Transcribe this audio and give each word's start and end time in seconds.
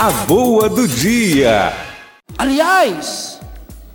A 0.00 0.12
boa 0.28 0.68
do 0.68 0.86
dia. 0.86 1.72
Aliás, 2.38 3.40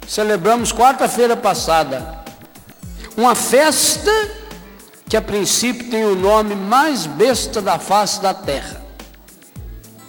celebramos 0.05 0.73
quarta-feira 0.73 1.37
passada 1.37 2.25
uma 3.15 3.33
festa 3.33 4.11
que 5.07 5.15
a 5.15 5.21
princípio 5.21 5.89
tem 5.89 6.03
o 6.03 6.13
nome 6.13 6.55
mais 6.55 7.05
besta 7.05 7.61
da 7.61 7.79
face 7.79 8.21
da 8.21 8.33
terra. 8.33 8.83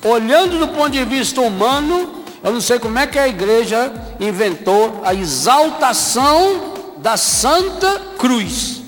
Olhando 0.03 0.59
do 0.59 0.67
ponto 0.67 0.91
de 0.91 1.05
vista 1.05 1.41
humano, 1.41 2.25
eu 2.43 2.53
não 2.53 2.61
sei 2.61 2.81
como 2.81 2.99
é 2.99 3.07
que 3.07 3.17
a 3.17 3.29
igreja 3.29 3.93
inventou 4.19 5.01
a 5.05 5.15
exaltação 5.15 6.75
da 6.97 7.17
Santa 7.17 8.01
Cruz. 8.19 8.83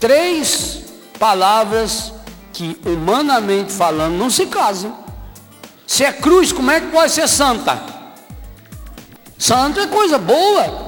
Três 0.00 0.80
palavras 1.16 2.12
que, 2.52 2.76
humanamente 2.84 3.72
falando, 3.72 4.14
não 4.14 4.28
se 4.28 4.46
casam. 4.46 5.05
Se 5.86 6.04
é 6.04 6.12
cruz, 6.12 6.52
como 6.52 6.70
é 6.70 6.80
que 6.80 6.88
pode 6.88 7.12
ser 7.12 7.28
santa? 7.28 7.80
Santa 9.38 9.82
é 9.82 9.86
coisa 9.86 10.18
boa. 10.18 10.84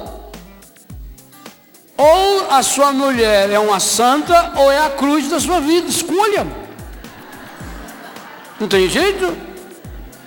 Ou 1.97 2.51
a 2.51 2.63
sua 2.63 2.93
mulher 2.93 3.51
é 3.51 3.59
uma 3.59 3.81
santa, 3.81 4.53
ou 4.57 4.71
é 4.71 4.79
a 4.79 4.91
cruz 4.91 5.29
da 5.29 5.39
sua 5.39 5.61
vida. 5.61 5.89
Escolha. 5.89 6.47
Não 8.59 8.67
tem 8.67 8.89
jeito? 8.89 9.37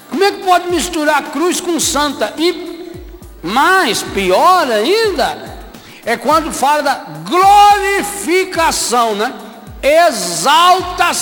Como 0.10 0.24
é 0.24 0.32
que 0.32 0.44
pode 0.44 0.70
misturar 0.70 1.32
cruz 1.32 1.60
com 1.60 1.78
santa? 1.80 2.34
E 2.38 3.02
mais, 3.44 4.02
pior 4.04 4.70
ainda, 4.70 5.60
é 6.06 6.16
quando 6.16 6.52
fala 6.52 6.82
da 6.82 7.06
glorificação, 7.28 9.16
né? 9.16 9.34
Exaltação 9.82 11.22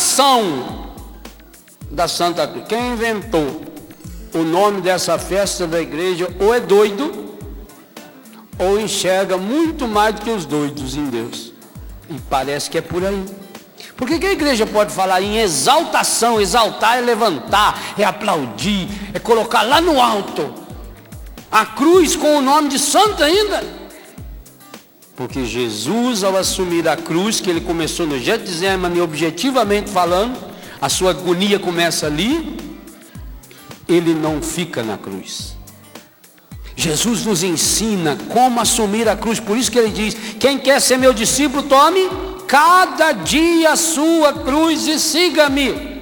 da 1.89 2.07
Santa 2.07 2.47
Cruz. 2.47 2.65
Quem 2.67 2.93
inventou 2.93 3.61
o 4.33 4.43
nome 4.43 4.81
dessa 4.81 5.17
festa 5.17 5.65
da 5.65 5.81
igreja 5.81 6.27
ou 6.39 6.53
é 6.53 6.59
doido, 6.59 7.29
ou 8.57 8.79
enxerga 8.79 9.37
muito 9.37 9.87
mais 9.87 10.15
do 10.15 10.21
que 10.21 10.29
os 10.29 10.45
doidos 10.45 10.95
em 10.95 11.05
Deus. 11.05 11.53
E 12.09 12.19
parece 12.29 12.69
que 12.69 12.77
é 12.77 12.81
por 12.81 13.05
aí. 13.05 13.23
Por 13.95 14.07
que, 14.07 14.19
que 14.19 14.25
a 14.25 14.31
igreja 14.31 14.65
pode 14.65 14.93
falar 14.93 15.21
em 15.21 15.39
exaltação? 15.39 16.39
Exaltar 16.39 16.97
é 16.97 17.01
levantar, 17.01 17.95
é 17.97 18.03
aplaudir, 18.03 18.87
é 19.13 19.19
colocar 19.19 19.63
lá 19.63 19.79
no 19.81 19.99
alto. 19.99 20.53
A 21.51 21.65
cruz 21.65 22.15
com 22.15 22.37
o 22.37 22.41
nome 22.41 22.69
de 22.69 22.79
santo 22.79 23.23
ainda. 23.23 23.63
Porque 25.15 25.45
Jesus, 25.45 26.23
ao 26.23 26.37
assumir 26.37 26.87
a 26.87 26.95
cruz, 26.95 27.41
que 27.41 27.49
ele 27.49 27.61
começou 27.61 28.07
no 28.07 28.17
Getsemane, 28.17 29.01
objetivamente 29.01 29.89
falando, 29.89 30.48
a 30.81 30.89
sua 30.89 31.11
agonia 31.11 31.59
começa 31.59 32.05
ali, 32.05 32.57
ele 33.87 34.13
não 34.13 34.41
fica 34.41 34.83
na 34.83 34.97
cruz. 34.97 35.57
Jesus 36.75 37.25
nos 37.25 37.43
ensina 37.43 38.17
como 38.29 38.61
assumir 38.61 39.09
a 39.09 39.15
cruz, 39.15 39.39
por 39.39 39.57
isso 39.57 39.69
que 39.69 39.77
ele 39.77 39.91
diz: 39.91 40.15
quem 40.39 40.57
quer 40.57 40.79
ser 40.79 40.97
meu 40.97 41.13
discípulo, 41.13 41.63
tome 41.63 42.09
cada 42.47 43.11
dia 43.11 43.73
a 43.73 43.75
sua 43.75 44.33
cruz 44.33 44.87
e 44.87 44.97
siga-me. 44.97 45.99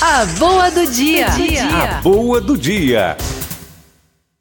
A 0.00 0.24
boa 0.38 0.70
do 0.70 0.86
dia. 0.86 1.26
A 1.26 2.00
boa 2.00 2.40
do 2.40 2.56
dia. 2.56 3.16